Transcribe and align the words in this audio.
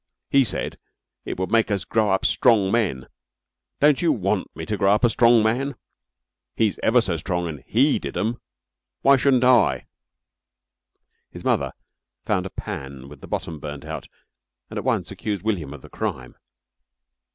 He 0.31 0.43
said 0.43 0.79
it 1.25 1.37
would 1.37 1.51
make 1.51 1.69
us 1.69 1.85
grow 1.85 2.09
up 2.09 2.25
strong 2.25 2.71
men. 2.71 3.05
Don't 3.79 4.01
you 4.01 4.11
want 4.11 4.47
me 4.55 4.65
to 4.65 4.75
grow 4.75 4.91
up 4.91 5.03
a 5.03 5.11
strong 5.11 5.43
man? 5.43 5.75
He's 6.55 6.79
ever 6.79 7.01
so 7.01 7.17
strong 7.17 7.47
an' 7.47 7.63
he 7.67 7.99
did 7.99 8.17
'em. 8.17 8.37
Why 9.03 9.15
shun't 9.15 9.43
I?" 9.43 9.85
His 11.29 11.43
mother 11.43 11.73
found 12.25 12.47
a 12.47 12.49
pan 12.49 13.09
with 13.09 13.21
the 13.21 13.27
bottom 13.27 13.59
burnt 13.59 13.85
out 13.85 14.07
and 14.71 14.79
at 14.79 14.83
once 14.83 15.11
accused 15.11 15.43
William 15.43 15.71
of 15.71 15.83
the 15.83 15.87
crime. 15.89 16.35